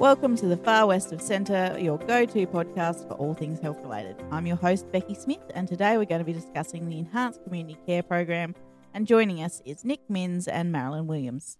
Welcome 0.00 0.34
to 0.36 0.46
the 0.46 0.56
Far 0.56 0.86
West 0.86 1.12
of 1.12 1.20
Centre, 1.20 1.76
your 1.78 1.98
go 1.98 2.24
to 2.24 2.46
podcast 2.46 3.06
for 3.06 3.12
all 3.16 3.34
things 3.34 3.60
health 3.60 3.82
related. 3.82 4.16
I'm 4.30 4.46
your 4.46 4.56
host, 4.56 4.90
Becky 4.90 5.12
Smith, 5.12 5.42
and 5.54 5.68
today 5.68 5.98
we're 5.98 6.06
going 6.06 6.20
to 6.20 6.24
be 6.24 6.32
discussing 6.32 6.88
the 6.88 6.96
Enhanced 6.96 7.44
Community 7.44 7.78
Care 7.86 8.02
Program. 8.02 8.54
And 8.94 9.06
joining 9.06 9.42
us 9.42 9.60
is 9.66 9.84
Nick 9.84 10.00
Minns 10.08 10.48
and 10.48 10.72
Marilyn 10.72 11.06
Williams. 11.06 11.58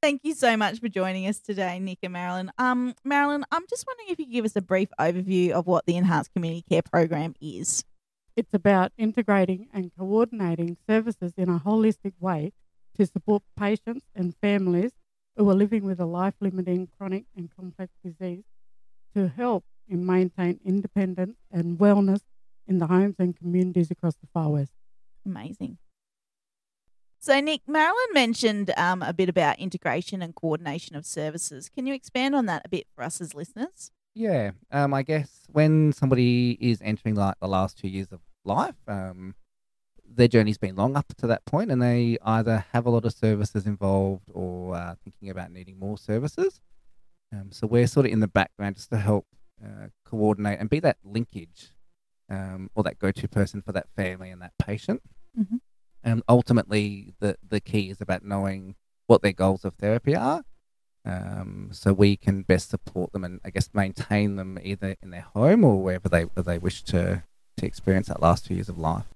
Thank 0.00 0.22
you 0.24 0.32
so 0.32 0.56
much 0.56 0.80
for 0.80 0.88
joining 0.88 1.26
us 1.26 1.38
today, 1.38 1.78
Nick 1.80 1.98
and 2.02 2.14
Marilyn. 2.14 2.50
Um, 2.56 2.94
Marilyn, 3.04 3.44
I'm 3.52 3.66
just 3.68 3.86
wondering 3.86 4.08
if 4.08 4.18
you 4.18 4.24
could 4.24 4.32
give 4.32 4.46
us 4.46 4.56
a 4.56 4.62
brief 4.62 4.88
overview 4.98 5.50
of 5.50 5.66
what 5.66 5.84
the 5.84 5.98
Enhanced 5.98 6.32
Community 6.32 6.64
Care 6.66 6.80
Program 6.80 7.34
is. 7.42 7.84
It's 8.36 8.54
about 8.54 8.92
integrating 8.96 9.68
and 9.70 9.92
coordinating 9.98 10.78
services 10.88 11.34
in 11.36 11.50
a 11.50 11.60
holistic 11.60 12.14
way 12.18 12.54
to 12.96 13.04
support 13.04 13.42
patients 13.54 14.06
and 14.14 14.34
families 14.40 14.92
who 15.36 15.48
are 15.48 15.54
living 15.54 15.84
with 15.84 16.00
a 16.00 16.06
life 16.06 16.34
limiting 16.40 16.88
chronic 16.96 17.24
and 17.36 17.50
complex 17.54 17.92
disease 18.04 18.44
to 19.14 19.28
help 19.28 19.64
in 19.88 20.04
maintain 20.04 20.60
independence 20.64 21.36
and 21.50 21.78
wellness 21.78 22.20
in 22.66 22.78
the 22.78 22.86
homes 22.86 23.16
and 23.18 23.36
communities 23.36 23.90
across 23.90 24.14
the 24.16 24.28
far 24.32 24.50
west. 24.50 24.72
Amazing. 25.26 25.78
So, 27.18 27.38
Nick, 27.38 27.60
Marilyn 27.68 27.94
mentioned 28.12 28.72
um, 28.76 29.00
a 29.02 29.12
bit 29.12 29.28
about 29.28 29.60
integration 29.60 30.22
and 30.22 30.34
coordination 30.34 30.96
of 30.96 31.06
services. 31.06 31.68
Can 31.68 31.86
you 31.86 31.94
expand 31.94 32.34
on 32.34 32.46
that 32.46 32.62
a 32.64 32.68
bit 32.68 32.88
for 32.94 33.04
us 33.04 33.20
as 33.20 33.32
listeners? 33.32 33.92
Yeah, 34.14 34.50
um, 34.72 34.92
I 34.92 35.02
guess 35.02 35.44
when 35.48 35.92
somebody 35.92 36.58
is 36.60 36.80
entering 36.82 37.14
like 37.14 37.36
the 37.40 37.46
last 37.46 37.78
two 37.78 37.88
years 37.88 38.08
of 38.10 38.20
life, 38.44 38.74
um, 38.88 39.36
their 40.14 40.28
journey's 40.28 40.58
been 40.58 40.76
long 40.76 40.96
up 40.96 41.06
to 41.18 41.26
that 41.26 41.44
point, 41.44 41.70
and 41.70 41.80
they 41.80 42.18
either 42.22 42.64
have 42.72 42.86
a 42.86 42.90
lot 42.90 43.04
of 43.04 43.12
services 43.12 43.66
involved 43.66 44.28
or 44.32 44.74
uh, 44.74 44.94
thinking 45.02 45.30
about 45.30 45.50
needing 45.50 45.78
more 45.78 45.98
services. 45.98 46.60
Um, 47.32 47.50
so 47.50 47.66
we're 47.66 47.86
sort 47.86 48.06
of 48.06 48.12
in 48.12 48.20
the 48.20 48.28
background 48.28 48.76
just 48.76 48.90
to 48.90 48.98
help 48.98 49.26
uh, 49.64 49.88
coordinate 50.04 50.60
and 50.60 50.68
be 50.68 50.80
that 50.80 50.98
linkage 51.04 51.72
um, 52.28 52.70
or 52.74 52.82
that 52.82 52.98
go-to 52.98 53.28
person 53.28 53.62
for 53.62 53.72
that 53.72 53.88
family 53.96 54.30
and 54.30 54.42
that 54.42 54.52
patient. 54.58 55.02
And 56.04 56.22
ultimately, 56.28 57.14
the 57.20 57.36
the 57.46 57.60
key 57.60 57.88
is 57.90 58.00
about 58.00 58.24
knowing 58.24 58.74
what 59.06 59.22
their 59.22 59.32
goals 59.32 59.64
of 59.64 59.74
therapy 59.74 60.16
are, 60.16 60.42
um, 61.04 61.68
so 61.72 61.92
we 61.92 62.16
can 62.16 62.42
best 62.42 62.70
support 62.70 63.12
them 63.12 63.24
and 63.24 63.40
I 63.44 63.50
guess 63.50 63.70
maintain 63.72 64.36
them 64.36 64.58
either 64.62 64.96
in 65.02 65.10
their 65.10 65.26
home 65.34 65.64
or 65.64 65.82
wherever 65.82 66.08
they 66.08 66.26
they 66.36 66.58
wish 66.58 66.82
to 66.84 67.22
to 67.56 67.66
experience 67.66 68.08
that 68.08 68.20
last 68.20 68.46
few 68.46 68.56
years 68.56 68.68
of 68.68 68.78
life. 68.78 69.11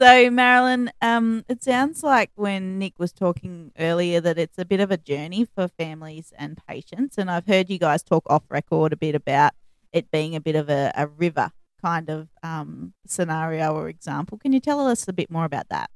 So, 0.00 0.30
Marilyn, 0.30 0.90
um, 1.02 1.44
it 1.46 1.62
sounds 1.62 2.02
like 2.02 2.30
when 2.34 2.78
Nick 2.78 2.98
was 2.98 3.12
talking 3.12 3.70
earlier 3.78 4.18
that 4.22 4.38
it's 4.38 4.56
a 4.56 4.64
bit 4.64 4.80
of 4.80 4.90
a 4.90 4.96
journey 4.96 5.44
for 5.44 5.68
families 5.68 6.32
and 6.38 6.58
patients. 6.66 7.18
And 7.18 7.30
I've 7.30 7.46
heard 7.46 7.68
you 7.68 7.78
guys 7.78 8.02
talk 8.02 8.22
off 8.30 8.44
record 8.48 8.94
a 8.94 8.96
bit 8.96 9.14
about 9.14 9.52
it 9.92 10.10
being 10.10 10.34
a 10.34 10.40
bit 10.40 10.56
of 10.56 10.70
a, 10.70 10.90
a 10.96 11.06
river 11.06 11.50
kind 11.82 12.08
of 12.08 12.28
um, 12.42 12.94
scenario 13.06 13.74
or 13.74 13.90
example. 13.90 14.38
Can 14.38 14.54
you 14.54 14.60
tell 14.60 14.80
us 14.86 15.06
a 15.06 15.12
bit 15.12 15.30
more 15.30 15.44
about 15.44 15.68
that? 15.68 15.90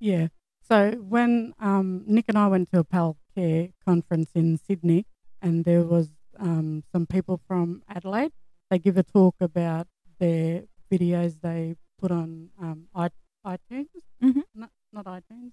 Yeah. 0.00 0.26
So 0.68 0.90
when 0.98 1.54
um, 1.60 2.02
Nick 2.04 2.24
and 2.26 2.36
I 2.36 2.48
went 2.48 2.72
to 2.72 2.80
a 2.80 2.84
PAL 2.84 3.16
Care 3.32 3.68
conference 3.86 4.30
in 4.34 4.58
Sydney, 4.58 5.06
and 5.40 5.64
there 5.64 5.82
was 5.82 6.10
um, 6.36 6.82
some 6.90 7.06
people 7.06 7.40
from 7.46 7.82
Adelaide, 7.88 8.32
they 8.70 8.80
give 8.80 8.96
a 8.96 9.04
talk 9.04 9.36
about 9.40 9.86
their 10.18 10.64
videos 10.90 11.42
they 11.42 11.76
put 11.98 12.10
on 12.10 12.50
um, 12.60 12.88
i- 12.94 13.10
iTunes, 13.46 13.88
Mhm. 14.22 14.42
not, 14.54 14.70
not 14.92 15.04
iTunes. 15.06 15.52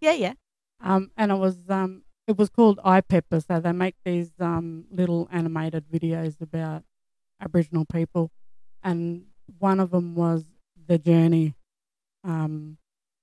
Yeah, 0.00 0.12
yeah. 0.12 0.34
Um, 0.80 1.10
and 1.16 1.32
it 1.32 1.36
was 1.36 1.58
um, 1.68 2.02
it 2.26 2.36
was 2.36 2.48
called 2.50 2.78
IPEPA. 2.84 3.44
So 3.46 3.60
they 3.60 3.72
make 3.72 3.94
these 4.04 4.32
um, 4.40 4.84
little 4.90 5.28
animated 5.32 5.84
videos 5.90 6.40
about 6.40 6.82
Aboriginal 7.40 7.84
people, 7.84 8.30
and 8.82 9.26
one 9.58 9.80
of 9.80 9.90
them 9.90 10.14
was 10.14 10.44
the 10.86 10.98
journey 10.98 11.54
um, 12.24 12.78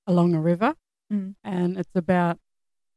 along 0.07 0.33
a 0.35 0.41
river, 0.41 0.75
Mm. 1.11 1.35
and 1.43 1.77
it's 1.77 1.95
about 1.95 2.39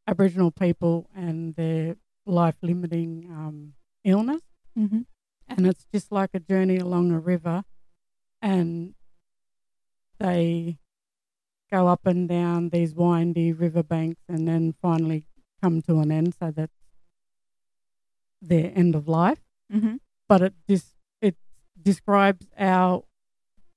Aboriginal 0.07 0.51
people 0.51 1.11
and 1.15 1.55
their 1.57 1.97
life 2.25 2.55
limiting 2.63 3.27
um, 3.31 3.75
illness, 4.05 4.43
Mm-hmm. 4.79 5.03
and 5.49 5.67
it's 5.67 5.85
just 5.93 6.11
like 6.13 6.31
a 6.33 6.41
journey 6.41 6.77
along 6.79 7.11
a 7.13 7.19
river, 7.19 7.65
and 8.53 8.95
they 10.21 10.79
go 11.71 11.89
up 11.89 12.07
and 12.07 12.29
down 12.29 12.69
these 12.71 12.95
windy 12.95 13.53
riverbanks 13.53 14.23
and 14.29 14.47
then 14.47 14.73
finally 14.81 15.27
come 15.63 15.83
to 15.83 15.99
an 15.99 16.11
end 16.13 16.33
so 16.39 16.51
that's 16.59 16.73
their 18.41 18.73
end 18.75 18.95
of 18.95 19.09
life 19.09 19.41
Mm-hmm. 19.73 19.97
but 20.29 20.43
it 20.43 20.55
just 20.71 20.95
it 21.21 21.35
describes 21.91 22.47
our 22.57 23.03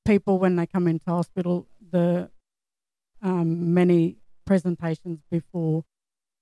people 0.06 0.38
when 0.38 0.56
they 0.56 0.68
come 0.68 0.88
into 0.88 1.10
hospital 1.10 1.68
the 1.96 2.30
um, 3.24 3.74
many 3.74 4.18
presentations 4.46 5.20
before 5.32 5.84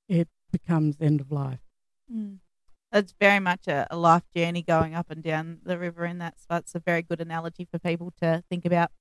it 0.10 0.28
becomes 0.52 0.98
end 1.00 1.22
of 1.22 1.32
life 1.32 1.62
Mm. 2.14 2.40
It's 2.98 3.14
very 3.20 3.40
much 3.40 3.68
a, 3.68 3.88
a 3.90 3.98
life 3.98 4.24
journey 4.36 4.62
going 4.62 4.96
up 4.96 5.10
and 5.10 5.24
down 5.24 5.60
the 5.64 5.78
river, 5.78 6.04
and 6.04 6.20
that's 6.20 6.46
that's 6.50 6.76
a 6.76 6.80
very 6.80 7.02
good 7.02 7.22
analogy 7.22 7.68
for 7.70 7.80
people 7.80 8.14
to 8.22 8.44
think 8.50 8.66
about. 8.66 8.92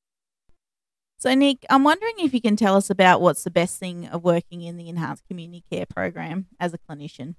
So, 1.19 1.35
Nick, 1.35 1.65
I'm 1.71 1.83
wondering 1.83 2.15
if 2.19 2.35
you 2.35 2.43
can 2.43 2.57
tell 2.57 2.77
us 2.77 2.91
about 2.91 3.23
what's 3.23 3.43
the 3.43 3.51
best 3.51 3.79
thing 3.79 4.07
of 4.07 4.23
working 4.23 4.61
in 4.63 4.77
the 4.77 4.89
enhanced 4.89 5.27
community 5.27 5.65
care 5.71 5.87
program 5.87 6.47
as 6.61 6.75
a 6.75 6.79
clinician. 6.79 7.37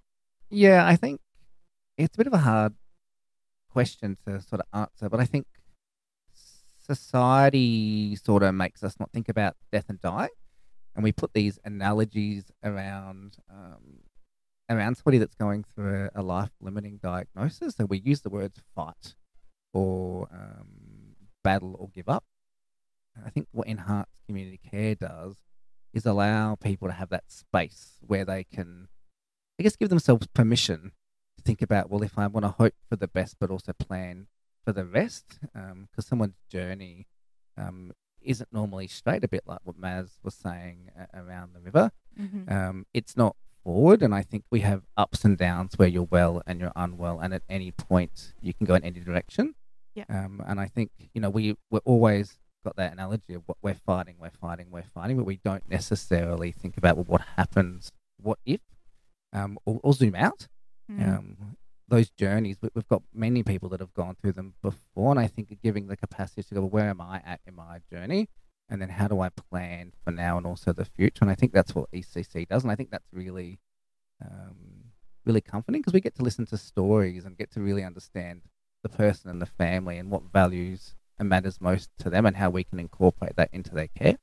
Yeah, 0.50 0.86
I 0.86 0.96
think 0.96 1.22
it's 1.98 2.16
a 2.16 2.18
bit 2.18 2.28
of 2.28 2.34
a 2.34 2.40
hard 2.40 2.74
question 3.70 4.18
to 4.26 4.42
sort 4.42 4.62
of 4.62 4.68
answer, 4.74 5.10
but 5.10 5.20
I 5.20 5.26
think 5.26 5.46
society 6.34 8.16
sort 8.16 8.42
of 8.42 8.56
makes 8.56 8.84
us 8.84 9.00
not 9.00 9.12
think 9.12 9.30
about 9.30 9.56
death 9.72 9.86
and 9.90 10.02
dying, 10.02 10.30
and 10.96 11.04
we 11.04 11.12
put 11.12 11.34
these 11.34 11.60
analogies 11.64 12.46
around 12.64 13.38
um, 13.52 14.00
around 14.70 14.96
somebody 14.96 15.18
that's 15.18 15.36
going 15.36 15.64
through 15.64 16.10
a, 16.14 16.22
a 16.22 16.24
life 16.24 16.52
limiting 16.62 17.00
diagnosis. 17.02 17.76
So 17.76 17.86
we 17.86 18.00
use 18.00 18.22
the 18.22 18.30
words 18.30 18.60
fight 18.76 19.16
or 19.74 20.28
um, 20.32 21.16
battle 21.44 21.76
or 21.80 21.90
give 21.90 22.10
up. 22.10 22.24
I 23.26 23.30
think 23.30 23.48
what 23.52 23.68
enhanced 23.68 24.12
community 24.28 24.60
care 24.70 24.96
does 24.96 25.38
is 25.94 26.06
allow 26.06 26.56
people 26.56 26.88
to 26.88 26.94
have 26.94 27.10
that 27.10 27.24
space 27.32 27.98
where 28.02 28.26
they 28.26 28.44
can, 28.44 28.90
I 29.60 29.64
guess, 29.64 29.76
give 29.76 29.90
themselves 29.90 30.28
permission 30.28 30.92
to 31.38 31.44
think 31.44 31.62
about, 31.62 31.90
well, 31.90 32.04
if 32.04 32.18
I 32.18 32.28
want 32.28 32.44
to 32.46 32.50
hope 32.50 32.76
for 32.90 32.96
the 32.96 33.08
best, 33.08 33.38
but 33.40 33.50
also 33.50 33.74
plan 33.74 34.28
for 34.64 34.74
the 34.74 34.86
rest, 34.86 35.40
because 35.54 36.06
someone's 36.06 36.42
journey 36.52 37.08
um, 37.58 37.94
isn't 38.22 38.52
normally 38.52 38.88
straight, 38.88 39.24
a 39.24 39.28
bit 39.28 39.44
like 39.46 39.60
what 39.64 39.80
Maz 39.80 40.18
was 40.24 40.36
saying 40.36 40.92
uh, 41.00 41.06
around 41.20 41.54
the 41.56 41.62
river. 41.62 41.92
Mm-hmm. 42.20 42.52
Um, 42.52 42.86
it's 42.94 43.16
not 43.16 43.36
forward, 43.68 44.02
and 44.02 44.16
I 44.16 44.22
think 44.22 44.46
we 44.50 44.62
have 44.62 44.84
ups 44.96 45.26
and 45.26 45.38
downs 45.38 45.74
where 45.76 45.90
you're 45.90 46.08
well 46.10 46.42
and 46.48 46.62
you're 46.62 46.72
unwell, 46.74 47.20
and 47.20 47.34
at 47.34 47.44
any 47.50 47.72
point 47.72 48.34
you 48.42 48.54
can 48.54 48.66
go 48.66 48.76
in 48.76 48.84
any 48.86 49.02
direction. 49.02 49.56
Yeah. 49.94 50.06
Um, 50.08 50.42
and 50.48 50.58
I 50.58 50.68
think 50.68 50.92
you 51.14 51.20
know 51.20 51.30
we 51.30 51.58
we're 51.70 51.82
always 51.84 52.40
got 52.64 52.78
that 52.78 52.94
analogy 52.94 53.34
of 53.34 53.44
what 53.46 53.58
we're 53.62 53.74
fighting, 53.74 54.16
we're 54.22 54.30
fighting, 54.30 54.68
we're 54.72 54.84
fighting, 54.84 55.18
but 55.18 55.26
we 55.26 55.40
don't 55.44 55.70
necessarily 55.70 56.54
think 56.54 56.78
about 56.78 56.96
well, 56.96 57.04
what 57.10 57.22
happens, 57.36 57.92
what 58.22 58.40
if, 58.46 58.62
um, 59.34 59.58
or, 59.66 59.82
or 59.84 59.94
zoom 59.94 60.16
out. 60.16 60.48
Mm. 60.90 61.08
Um, 61.08 61.58
those 61.90 62.10
journeys, 62.10 62.58
we- 62.62 62.70
we've 62.74 62.88
got 62.88 63.04
many 63.14 63.44
people 63.44 63.68
that 63.70 63.80
have 63.82 63.94
gone 63.94 64.16
through 64.16 64.34
them 64.34 64.54
before, 64.62 65.12
and 65.12 65.20
I 65.20 65.28
think 65.28 65.58
giving 65.62 65.88
the 65.88 65.98
capacity 65.98 66.44
to 66.44 66.56
go, 66.56 66.62
well, 66.62 66.70
where 66.70 66.90
am 66.90 67.02
I 67.02 67.22
at 67.26 67.42
in 67.46 67.56
my 67.56 67.80
journey, 67.92 68.30
and 68.70 68.82
then 68.82 68.90
how 68.90 69.08
do 69.08 69.22
I 69.22 69.30
plan 69.30 69.94
for 70.04 70.12
now 70.12 70.38
and 70.38 70.46
also 70.46 70.74
the 70.74 70.86
future? 70.86 71.20
And 71.22 71.32
I 71.32 71.36
think 71.36 71.54
that's 71.54 71.74
what 71.74 71.92
ECC 71.92 72.48
does, 72.48 72.64
and 72.64 72.72
I 72.72 72.76
think 72.76 72.92
that's 72.92 73.08
really, 73.12 73.60
um, 74.24 74.92
really 75.26 75.42
comforting 75.42 75.82
because 75.82 75.94
we 75.94 76.02
get 76.02 76.16
to 76.16 76.24
listen 76.24 76.46
to 76.48 76.58
stories 76.58 77.26
and 77.26 77.38
get 77.38 77.52
to 77.52 77.62
really 77.62 77.84
understand 77.84 78.42
the 78.84 78.90
person 78.90 79.30
and 79.30 79.42
the 79.42 79.46
family 79.46 79.98
and 79.98 80.12
what 80.12 80.24
values 80.32 80.96
and 81.20 81.30
matters 81.30 81.60
most 81.60 81.90
to 82.00 82.10
them, 82.10 82.26
and 82.26 82.38
how 82.38 82.50
we 82.50 82.64
can 82.64 82.80
incorporate 82.80 83.36
that 83.36 83.50
into 83.52 83.74
their 83.74 83.88
care. 83.88 84.18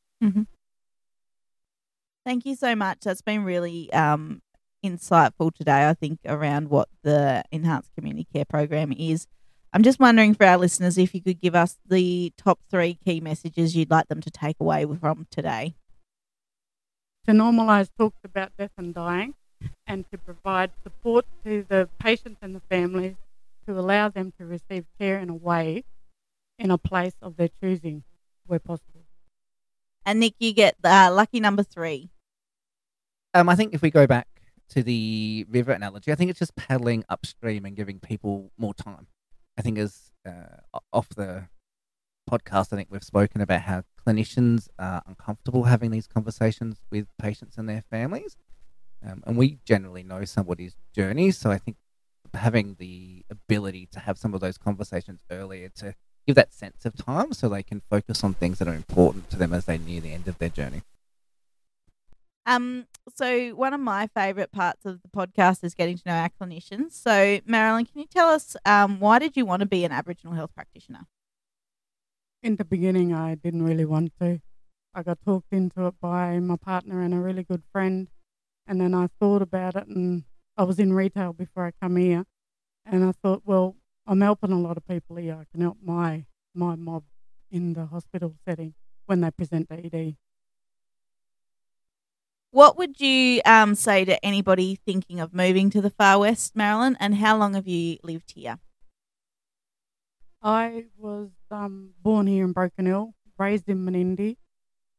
Thank 2.25 2.47
you 2.47 2.55
so 2.55 2.75
much. 2.75 3.01
That's 3.03 3.21
been 3.21 3.45
really 3.45 3.93
um, 3.93 4.41
insightful 4.85 5.53
today, 5.53 5.89
I 5.89 5.95
think, 5.95 6.21
around 6.25 6.69
what 6.69 6.89
the 7.03 7.43
Enhanced 7.51 7.91
Community 7.95 8.27
Care 8.33 8.45
Program 8.45 8.93
is. 8.93 9.27
I'm 9.75 9.83
just 9.83 9.99
wondering 9.99 10.35
for 10.35 10.47
our 10.47 10.57
listeners 10.57 10.97
if 10.99 11.17
you 11.17 11.21
could 11.21 11.41
give 11.41 11.57
us 11.57 11.79
the 11.85 12.33
top 12.39 12.61
three 12.71 12.97
key 13.05 13.21
messages 13.21 13.75
you'd 13.75 13.91
like 13.91 14.07
them 14.07 14.21
to 14.21 14.31
take 14.31 14.55
away 14.61 14.87
from 15.01 15.27
today. 15.33 15.75
to 17.27 17.33
normalise 17.33 17.89
talks 17.99 18.19
about 18.25 18.53
death 18.57 18.71
and 18.79 18.95
dying 18.95 19.35
and 19.85 20.05
to 20.13 20.19
provide 20.19 20.71
support 20.85 21.27
to 21.45 21.67
the 21.69 21.89
patients 21.99 22.39
and 22.41 22.55
the 22.55 22.61
families 22.71 23.17
to 23.67 23.77
allow 23.77 24.09
them 24.09 24.33
to 24.39 24.47
receive 24.47 24.85
care 24.97 25.19
in 25.19 25.29
a 25.29 25.35
way 25.35 25.83
in 26.57 26.71
a 26.71 26.79
place 26.79 27.15
of 27.21 27.37
their 27.37 27.49
choosing 27.61 28.05
where 28.47 28.61
possible. 28.61 29.03
And 30.07 30.21
Nick, 30.21 30.35
you 30.39 30.53
get 30.53 30.77
uh, 30.85 31.11
lucky 31.13 31.41
number 31.41 31.65
three. 31.65 32.11
Um, 33.33 33.49
I 33.49 33.57
think 33.57 33.75
if 33.75 33.83
we 33.83 33.91
go 33.91 34.07
back 34.07 34.29
to 34.69 34.85
the 34.85 35.47
river 35.49 35.73
analogy, 35.73 36.13
I 36.13 36.15
think 36.15 36.31
it's 36.31 36.39
just 36.39 36.55
paddling 36.55 37.05
upstream 37.09 37.65
and 37.65 37.75
giving 37.75 37.99
people 37.99 38.53
more 38.57 38.75
time. 38.75 39.09
I 39.57 39.63
think 39.63 39.79
as 39.79 40.11
uh, 40.27 40.81
off 40.93 41.09
the 41.11 41.49
podcast, 42.31 42.73
I 42.73 42.77
think 42.77 42.89
we've 42.91 43.05
spoken 43.05 43.41
about 43.41 43.63
how 43.63 43.85
clinicians 44.07 44.69
are 44.79 45.03
uncomfortable 45.07 45.65
having 45.65 45.91
these 45.91 46.07
conversations 46.07 46.81
with 46.91 47.07
patients 47.19 47.57
and 47.57 47.69
their 47.69 47.83
families. 47.91 48.37
Um, 49.07 49.23
and 49.27 49.37
we 49.37 49.59
generally 49.65 50.03
know 50.03 50.25
somebody's 50.25 50.77
journey. 50.95 51.31
So 51.31 51.51
I 51.51 51.59
think 51.59 51.77
having 52.33 52.77
the 52.79 53.25
ability 53.31 53.87
to 53.93 54.01
have 54.01 54.19
some 54.19 54.35
of 54.35 54.41
those 54.41 54.59
conversations 54.59 55.21
earlier 55.31 55.69
to 55.77 55.95
give 56.27 56.37
that 56.37 56.55
sense 56.55 56.85
of 56.85 56.97
time 56.97 57.33
so 57.33 57.49
they 57.49 57.63
can 57.63 57.83
focus 57.91 58.25
on 58.25 58.35
things 58.35 58.59
that 58.59 58.69
are 58.69 58.75
important 58.75 59.31
to 59.31 59.37
them 59.37 59.53
as 59.53 59.67
they 59.67 59.79
near 59.79 60.01
the 60.01 60.13
end 60.13 60.27
of 60.27 60.39
their 60.39 60.49
journey. 60.49 60.83
Um, 62.47 62.87
so 63.15 63.51
one 63.51 63.73
of 63.75 63.81
my 63.81 64.07
favourite 64.09 64.53
parts 64.53 64.85
of 64.85 65.01
the 65.03 65.09
podcast 65.09 65.65
is 65.65 65.75
getting 65.75 65.97
to 65.99 66.03
know 66.07 66.15
our 66.15 66.29
clinicians. 66.29 66.93
So 66.93 67.41
Marilyn, 67.47 67.87
can 67.87 68.01
you 68.01 68.07
tell 68.07 68.29
us 68.29 68.57
um, 68.65 69.01
why 69.01 69.19
did 69.19 69.37
you 69.37 69.47
want 69.47 69.61
to 69.61 69.67
be 69.67 69.85
an 69.85 69.93
Aboriginal 69.93 70.35
health 70.35 70.55
practitioner? 70.55 71.07
In 72.43 72.57
the 72.57 72.65
beginning, 72.65 73.15
I 73.15 73.37
didn't 73.37 73.63
really 73.63 73.85
want 73.85 74.13
to. 74.21 74.41
I 74.95 75.03
got 75.03 75.19
talked 75.25 75.53
into 75.53 75.87
it 75.87 75.95
by 76.01 76.39
my 76.39 76.57
partner 76.57 77.01
and 77.01 77.15
a 77.15 77.19
really 77.19 77.43
good 77.43 77.63
friend. 77.73 78.09
And 78.67 78.81
then 78.81 78.95
I 78.95 79.09
thought 79.21 79.43
about 79.43 79.77
it, 79.77 79.87
and 79.87 80.25
I 80.57 80.63
was 80.63 80.79
in 80.79 80.93
retail 80.93 81.33
before 81.33 81.67
I 81.67 81.73
come 81.83 81.97
here. 81.97 82.25
And 82.87 83.05
I 83.05 83.13
thought, 83.13 83.43
well, 83.45 83.77
I'm 84.07 84.21
helping 84.21 84.53
a 84.53 84.61
lot 84.61 84.77
of 84.77 84.87
people 84.87 85.17
here. 85.17 85.35
I 85.41 85.45
can 85.51 85.61
help 85.63 85.79
my 85.83 86.27
my 86.55 86.77
mob 86.77 87.05
in 87.51 87.73
the 87.73 87.87
hospital 87.87 88.35
setting 88.47 88.75
when 89.07 89.21
they 89.21 89.31
present 89.31 89.69
to 89.69 89.75
ED. 89.75 90.17
What 92.55 92.79
would 92.79 93.01
you 93.01 93.41
um, 93.45 93.75
say 93.75 94.05
to 94.05 94.25
anybody 94.25 94.77
thinking 94.77 95.19
of 95.19 95.35
moving 95.35 95.71
to 95.71 95.81
the 95.81 95.91
far 95.91 96.21
west, 96.21 96.55
Marilyn? 96.55 96.97
And 97.01 97.17
how 97.17 97.37
long 97.37 97.55
have 97.55 97.67
you 97.67 97.99
lived 98.05 98.31
here? 98.31 98.61
I 100.41 100.85
was 100.97 101.31
um, 101.51 101.95
born 102.01 102.29
here 102.29 102.45
in 102.45 102.53
Broken 102.53 102.87
Hill, 102.87 103.15
raised 103.41 103.69
in 103.69 103.85
Menindee, 103.85 104.37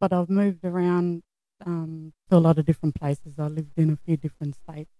but 0.01 0.11
I've 0.11 0.29
moved 0.29 0.65
around 0.65 1.23
um, 1.65 2.11
to 2.29 2.35
a 2.35 2.39
lot 2.39 2.59
of 2.59 2.65
different 2.65 2.95
places. 2.95 3.39
I 3.39 3.47
lived 3.47 3.77
in 3.77 3.89
a 3.89 3.97
few 4.05 4.17
different 4.17 4.55
states. 4.55 4.91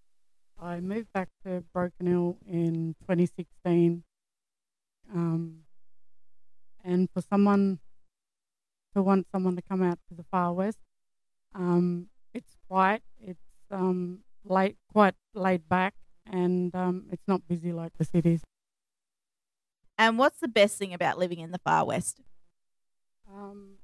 I 0.58 0.80
moved 0.80 1.12
back 1.12 1.28
to 1.46 1.62
Broken 1.74 2.08
Hill 2.08 2.38
in 2.48 2.96
2016. 3.02 4.02
Um, 5.14 5.58
and 6.86 7.10
for 7.14 7.20
someone 7.20 7.80
to 8.96 9.04
want 9.04 9.28
someone 9.30 9.58
to 9.58 9.62
come 9.62 9.84
out 9.84 10.00
to 10.08 10.16
the 10.16 10.24
far 10.32 10.54
west, 10.54 10.80
um, 11.54 12.08
quiet, 12.68 13.04
it's 13.20 13.40
um, 13.72 14.20
late, 14.44 14.78
quite 14.92 15.16
laid 15.34 15.68
back, 15.68 15.94
and 16.30 16.74
um, 16.76 17.06
it's 17.12 17.28
not 17.28 17.48
busy 17.48 17.72
like 17.72 17.94
the 17.98 18.06
cities. 18.06 18.42
And 19.98 20.18
what's 20.18 20.40
the 20.40 20.48
best 20.48 20.78
thing 20.78 20.94
about 20.94 21.18
living 21.18 21.40
in 21.40 21.52
the 21.52 21.60
far 21.60 21.86
west? 21.86 22.22
Um, 23.34 23.76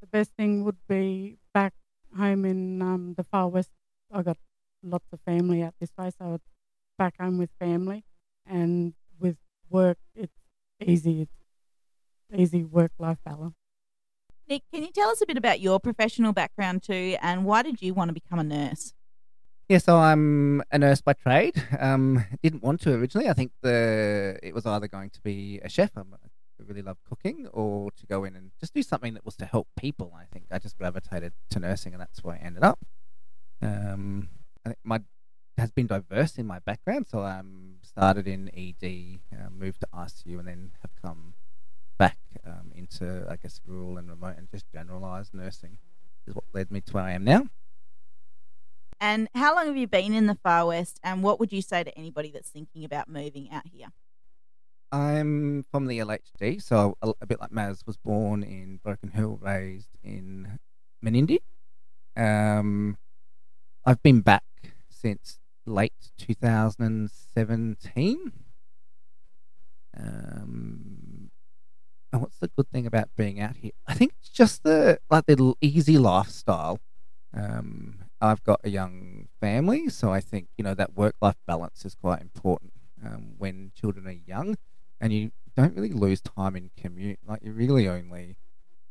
the 0.00 0.06
best 0.06 0.30
thing 0.36 0.64
would 0.64 0.78
be 0.88 1.38
back 1.52 1.74
home 2.16 2.44
in 2.44 2.80
um, 2.82 3.14
the 3.16 3.24
far 3.24 3.48
west. 3.48 3.70
I 4.12 4.22
got 4.22 4.38
lots 4.82 5.06
of 5.12 5.20
family 5.20 5.62
out 5.62 5.74
this 5.78 5.90
way, 5.98 6.10
so 6.18 6.34
it's 6.34 6.50
back 6.96 7.14
home 7.20 7.38
with 7.38 7.50
family, 7.58 8.04
and 8.46 8.94
with 9.18 9.36
work, 9.68 9.98
it's 10.14 10.32
easy. 10.84 11.22
It's 11.22 11.30
easy 12.34 12.64
work-life 12.64 13.18
balance. 13.24 13.59
Nick, 14.50 14.64
can 14.74 14.82
you 14.82 14.90
tell 14.90 15.08
us 15.10 15.20
a 15.20 15.26
bit 15.26 15.36
about 15.36 15.60
your 15.60 15.78
professional 15.78 16.32
background 16.32 16.82
too, 16.82 17.16
and 17.22 17.44
why 17.44 17.62
did 17.62 17.80
you 17.80 17.94
want 17.94 18.08
to 18.08 18.12
become 18.12 18.40
a 18.40 18.42
nurse? 18.42 18.94
Yeah, 19.68 19.78
so 19.78 19.96
I'm 19.98 20.60
a 20.72 20.78
nurse 20.78 21.00
by 21.00 21.12
trade. 21.12 21.54
Um, 21.78 22.24
didn't 22.42 22.64
want 22.64 22.80
to 22.80 22.94
originally. 22.94 23.28
I 23.28 23.32
think 23.32 23.52
the 23.62 24.40
it 24.42 24.52
was 24.52 24.66
either 24.66 24.88
going 24.88 25.10
to 25.10 25.20
be 25.20 25.60
a 25.62 25.68
chef. 25.68 25.92
I'm, 25.96 26.12
I 26.14 26.64
really 26.66 26.82
love 26.82 26.98
cooking, 27.08 27.46
or 27.52 27.92
to 27.92 28.06
go 28.06 28.24
in 28.24 28.34
and 28.34 28.50
just 28.58 28.74
do 28.74 28.82
something 28.82 29.14
that 29.14 29.24
was 29.24 29.36
to 29.36 29.44
help 29.44 29.68
people. 29.78 30.12
I 30.16 30.24
think 30.32 30.46
I 30.50 30.58
just 30.58 30.76
gravitated 30.76 31.32
to 31.50 31.60
nursing, 31.60 31.92
and 31.92 32.00
that's 32.00 32.24
where 32.24 32.34
I 32.34 32.44
ended 32.44 32.64
up. 32.64 32.80
Um, 33.62 34.30
I 34.66 34.70
think 34.70 34.78
my 34.82 35.00
has 35.58 35.70
been 35.70 35.86
diverse 35.86 36.38
in 36.38 36.46
my 36.46 36.58
background. 36.58 37.06
So 37.08 37.20
I 37.20 37.38
um, 37.38 37.76
started 37.82 38.26
in 38.26 38.50
ED, 38.52 39.20
uh, 39.32 39.50
moved 39.50 39.80
to 39.82 39.88
ICU, 39.94 40.40
and 40.40 40.48
then 40.48 40.72
have 40.82 40.90
come 41.00 41.34
back 42.00 42.18
um, 42.46 42.72
into 42.74 43.26
I 43.28 43.36
guess 43.36 43.60
rural 43.66 43.98
and 43.98 44.08
remote 44.08 44.36
and 44.38 44.50
just 44.50 44.64
generalized 44.72 45.34
nursing 45.34 45.76
is 46.26 46.34
what 46.34 46.44
led 46.54 46.70
me 46.70 46.80
to 46.80 46.92
where 46.94 47.04
I 47.04 47.12
am 47.12 47.24
now. 47.24 47.48
And 48.98 49.28
how 49.34 49.54
long 49.54 49.66
have 49.66 49.76
you 49.76 49.86
been 49.86 50.14
in 50.14 50.26
the 50.26 50.38
far 50.42 50.64
west? 50.66 50.98
And 51.04 51.22
what 51.22 51.38
would 51.38 51.52
you 51.52 51.60
say 51.60 51.84
to 51.84 51.98
anybody 51.98 52.30
that's 52.30 52.48
thinking 52.48 52.86
about 52.86 53.06
moving 53.08 53.50
out 53.52 53.66
here? 53.66 53.88
I'm 54.90 55.66
from 55.70 55.86
the 55.86 55.98
LHD, 55.98 56.62
so 56.62 56.96
a, 57.02 57.12
a 57.20 57.26
bit 57.26 57.38
like 57.38 57.50
Maz, 57.50 57.86
was 57.86 57.98
born 57.98 58.42
in 58.42 58.80
Broken 58.82 59.10
Hill, 59.10 59.38
raised 59.40 59.90
in 60.02 60.58
Menindee. 61.04 61.40
Um, 62.16 62.96
I've 63.84 64.02
been 64.02 64.22
back 64.22 64.42
since 64.88 65.38
late 65.66 65.92
2017. 66.18 68.32
Um, 69.96 71.19
and 72.12 72.22
what's 72.22 72.38
the 72.38 72.48
good 72.48 72.68
thing 72.70 72.86
about 72.86 73.08
being 73.16 73.40
out 73.40 73.56
here? 73.56 73.72
I 73.86 73.94
think 73.94 74.12
it's 74.18 74.30
just 74.30 74.62
the 74.62 74.98
like 75.10 75.26
the 75.26 75.54
easy 75.60 75.98
lifestyle. 75.98 76.80
Um, 77.32 78.00
I've 78.20 78.42
got 78.42 78.60
a 78.64 78.70
young 78.70 79.28
family, 79.40 79.88
so 79.88 80.12
I 80.12 80.20
think 80.20 80.48
you 80.58 80.64
know 80.64 80.74
that 80.74 80.96
work-life 80.96 81.36
balance 81.46 81.84
is 81.84 81.94
quite 81.94 82.20
important 82.20 82.72
um, 83.04 83.34
when 83.38 83.72
children 83.74 84.06
are 84.06 84.10
young, 84.26 84.56
and 85.00 85.12
you 85.12 85.30
don't 85.56 85.74
really 85.74 85.92
lose 85.92 86.20
time 86.20 86.56
in 86.56 86.70
commute. 86.76 87.18
Like 87.26 87.42
you 87.42 87.52
really 87.52 87.88
only, 87.88 88.36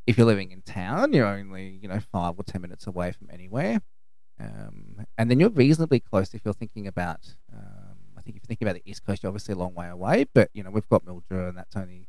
if 0.08 0.18
you're 0.18 0.28
living 0.28 0.52
in 0.52 0.62
town, 0.62 1.14
you're 1.14 1.28
only 1.28 1.80
you 1.82 1.88
know 1.88 2.00
five 2.00 2.36
or 2.38 2.44
ten 2.44 2.62
minutes 2.62 2.88
away 2.88 3.12
from 3.12 3.30
anywhere, 3.32 3.82
um, 4.40 5.06
and 5.18 5.30
then 5.30 5.40
you're 5.40 5.50
reasonably 5.50 6.00
close 6.00 6.34
if 6.34 6.42
you're 6.46 6.54
thinking 6.54 6.88
about. 6.88 7.36
Um, 7.54 7.98
I 8.18 8.22
think 8.22 8.38
if 8.38 8.44
you're 8.44 8.48
thinking 8.48 8.68
about 8.68 8.82
the 8.84 8.90
east 8.90 9.06
coast, 9.06 9.24
you're 9.24 9.30
obviously 9.30 9.54
a 9.54 9.58
long 9.58 9.76
way 9.76 9.90
away, 9.90 10.26
but 10.34 10.50
you 10.54 10.64
know 10.64 10.72
we've 10.72 10.88
got 10.88 11.04
Mildura, 11.04 11.50
and 11.50 11.58
that's 11.58 11.76
only 11.76 12.08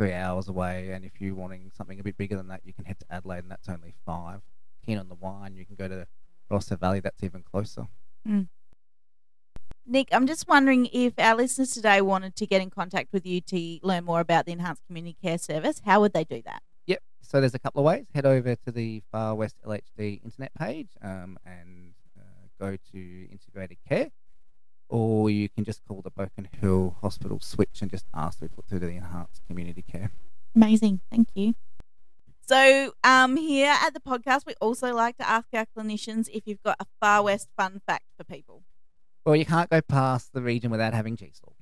three 0.00 0.14
hours 0.14 0.48
away. 0.48 0.92
And 0.92 1.04
if 1.04 1.20
you're 1.20 1.34
wanting 1.34 1.70
something 1.76 2.00
a 2.00 2.02
bit 2.02 2.16
bigger 2.16 2.34
than 2.34 2.48
that, 2.48 2.62
you 2.64 2.72
can 2.72 2.86
head 2.86 2.98
to 3.00 3.06
Adelaide, 3.10 3.40
and 3.40 3.50
that's 3.50 3.68
only 3.68 3.94
five. 4.06 4.40
Keen 4.86 4.96
on 4.96 5.10
the 5.10 5.14
wine, 5.14 5.54
you 5.54 5.66
can 5.66 5.76
go 5.76 5.88
to 5.88 6.06
Barossa 6.50 6.80
Valley, 6.80 7.00
that's 7.00 7.22
even 7.22 7.42
closer. 7.42 7.86
Nick, 9.86 10.08
I'm 10.10 10.26
just 10.26 10.48
wondering 10.48 10.88
if 10.90 11.18
our 11.18 11.34
listeners 11.36 11.72
today 11.72 12.00
wanted 12.00 12.34
to 12.36 12.46
get 12.46 12.62
in 12.62 12.70
contact 12.70 13.12
with 13.12 13.26
you 13.26 13.42
to 13.42 13.78
learn 13.82 14.04
more 14.04 14.20
about 14.20 14.46
the 14.46 14.52
Enhanced 14.52 14.86
Community 14.86 15.16
Care 15.22 15.36
Service. 15.36 15.82
How 15.84 16.00
would 16.00 16.14
they 16.14 16.24
do 16.24 16.40
that? 16.46 16.62
Yep. 16.86 17.02
So 17.20 17.40
there's 17.40 17.54
a 17.54 17.58
couple 17.58 17.80
of 17.80 17.84
ways. 17.84 18.06
Head 18.14 18.24
over 18.24 18.56
to 18.56 18.72
the 18.72 19.02
Far 19.12 19.34
West 19.34 19.56
LHD 19.66 20.24
internet 20.24 20.54
page 20.54 20.88
um, 21.02 21.38
and 21.44 21.92
uh, 22.18 22.46
go 22.58 22.76
to 22.92 23.28
integrated 23.30 23.76
care, 23.86 24.08
or 24.90 25.30
you 25.30 25.48
can 25.48 25.64
just 25.64 25.80
call 25.86 26.02
the 26.02 26.10
Broken 26.10 26.48
Hill 26.60 26.96
Hospital 27.00 27.38
switch 27.40 27.80
and 27.80 27.90
just 27.90 28.04
ask 28.14 28.38
to 28.38 28.44
be 28.44 28.48
put 28.48 28.66
through 28.66 28.80
to 28.80 28.86
the 28.86 28.92
enhanced 28.92 29.42
community 29.46 29.82
care. 29.82 30.10
Amazing. 30.54 31.00
Thank 31.10 31.28
you. 31.34 31.54
So, 32.46 32.92
um, 33.04 33.36
here 33.36 33.72
at 33.80 33.94
the 33.94 34.00
podcast, 34.00 34.44
we 34.44 34.54
also 34.60 34.92
like 34.92 35.16
to 35.18 35.28
ask 35.28 35.46
our 35.52 35.66
clinicians 35.76 36.28
if 36.32 36.46
you've 36.46 36.62
got 36.64 36.76
a 36.80 36.86
Far 37.00 37.22
West 37.22 37.48
fun 37.56 37.80
fact 37.86 38.06
for 38.16 38.24
people. 38.24 38.64
Well, 39.24 39.36
you 39.36 39.44
can't 39.44 39.70
go 39.70 39.80
past 39.80 40.32
the 40.32 40.42
region 40.42 40.70
without 40.70 40.92
having 40.92 41.16
cheese 41.16 41.40
slaw. 41.40 41.52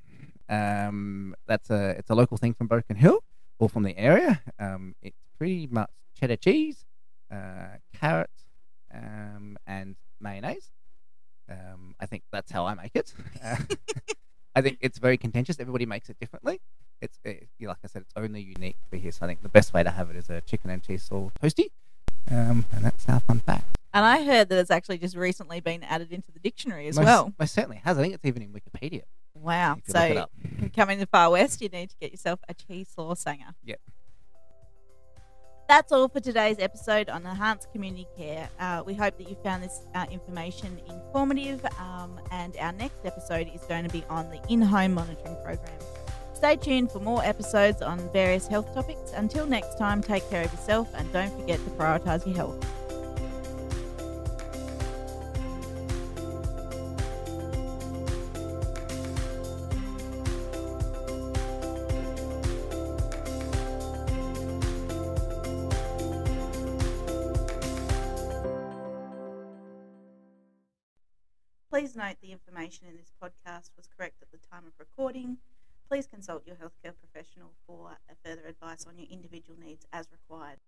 Um, 0.49 1.35
that's 1.47 1.69
a 1.69 1.91
it's 1.91 2.09
a 2.09 2.15
local 2.15 2.39
thing 2.39 2.55
from 2.55 2.69
Broken 2.69 2.97
Hill 2.97 3.23
or 3.59 3.69
from 3.69 3.83
the 3.83 3.99
area. 3.99 4.43
Um, 4.59 4.95
it's 5.03 5.19
pretty 5.37 5.67
much 5.67 5.91
cheddar 6.19 6.37
cheese, 6.37 6.87
uh, 7.31 7.77
carrot, 7.93 8.31
um, 8.95 9.59
and 9.67 9.97
mayonnaise. 10.21 10.71
Um, 11.51 11.95
I 12.01 12.07
think 12.07 12.25
that's 12.33 12.51
how 12.51 12.67
I 12.67 12.75
make 12.75 12.95
it. 12.95 13.15
Uh, 13.43 13.57
I 14.55 14.61
think 14.61 14.79
it's 14.81 14.99
very 14.99 15.17
contentious. 15.17 15.61
Everybody 15.61 15.87
makes 15.87 16.09
it 16.09 16.19
differently. 16.19 16.61
It's 17.01 17.19
it, 17.25 17.49
like 17.61 17.77
I 17.85 17.87
said, 17.87 18.03
it's 18.03 18.15
only 18.17 18.41
unique 18.41 18.77
for 18.91 18.97
here. 18.97 19.13
So 19.13 19.25
I 19.25 19.29
think 19.29 19.43
the 19.43 19.49
best 19.49 19.73
way 19.73 19.83
to 19.83 19.91
have 19.91 20.11
it 20.11 20.17
is 20.17 20.29
a 20.31 20.41
chicken 20.41 20.71
and 20.71 20.83
cheese 20.83 21.05
slaw 21.05 21.31
toasty, 21.41 21.71
um, 22.31 22.67
and 22.73 22.85
that's 22.85 23.09
our 23.09 23.21
fun 23.21 23.41
fact. 23.41 23.79
And 23.95 24.05
I 24.05 24.23
heard 24.25 24.49
that 24.49 24.59
it's 24.59 24.71
actually 24.71 24.99
just 24.99 25.17
recently 25.17 25.61
been 25.61 25.83
added 25.83 26.13
into 26.13 26.31
the 26.31 26.39
dictionary 26.39 26.89
as 26.89 26.97
most, 26.97 27.05
well. 27.05 27.33
most 27.39 27.55
certainly 27.55 27.81
has. 27.85 27.97
I 27.99 28.03
think 28.03 28.15
it's 28.15 28.25
even 28.25 28.43
in 28.43 28.53
Wikipedia. 28.53 29.03
Wow. 29.35 29.77
If 29.87 29.89
you 29.89 29.95
look 29.95 30.11
it 30.11 30.17
So, 30.17 30.71
coming 30.75 30.99
you 31.01 31.07
come 31.07 31.11
Far 31.11 31.31
West, 31.31 31.61
you 31.63 31.69
need 31.69 31.91
to 31.91 31.97
get 32.01 32.11
yourself 32.11 32.41
a 32.49 32.55
cheese 32.55 32.89
slaw 32.95 33.15
sanger. 33.15 33.55
Yep. 33.65 33.81
That's 35.69 35.93
all 35.93 36.09
for 36.09 36.19
today's 36.19 36.57
episode 36.61 37.11
on 37.11 37.27
enhanced 37.27 37.71
community 37.73 38.09
care. 38.17 38.49
Uh, 38.59 38.83
we 38.87 38.95
hope 38.95 39.19
that 39.19 39.29
you 39.29 39.37
found 39.45 39.63
this 39.63 39.83
uh, 39.95 40.07
information 40.11 40.81
informative, 40.89 41.63
um, 41.79 42.19
and 42.31 42.57
our 42.57 42.73
next 42.73 43.05
episode 43.05 43.51
is 43.55 43.61
going 43.65 43.85
to 43.85 43.91
be 43.91 44.03
on 44.09 44.31
the 44.31 44.41
in 44.49 44.63
home 44.63 44.95
monitoring 44.95 45.37
program. 45.45 45.79
Stay 46.33 46.57
tuned 46.57 46.91
for 46.91 47.01
more 47.01 47.23
episodes 47.23 47.83
on 47.83 47.99
various 48.15 48.47
health 48.47 48.73
topics. 48.73 49.13
Until 49.13 49.45
next 49.45 49.77
time, 49.77 50.01
take 50.01 50.27
care 50.31 50.45
of 50.45 50.53
yourself 50.53 50.89
and 50.95 51.13
don't 51.13 51.39
forget 51.39 51.63
to 51.63 51.71
prioritise 51.73 52.25
your 52.25 52.35
health. 52.35 52.78
Please 71.79 71.95
note 71.95 72.17
the 72.21 72.33
information 72.33 72.89
in 72.89 72.97
this 72.97 73.13
podcast 73.23 73.71
was 73.77 73.87
correct 73.97 74.21
at 74.21 74.33
the 74.33 74.39
time 74.51 74.67
of 74.67 74.73
recording. 74.81 75.39
Please 75.89 76.09
consult 76.09 76.45
your 76.45 76.57
healthcare 76.57 76.93
professional 76.99 77.53
for 77.69 77.97
further 78.25 78.49
advice 78.49 78.85
on 78.85 78.99
your 78.99 79.07
individual 79.09 79.57
needs 79.61 79.87
as 79.93 80.09
required. 80.11 80.59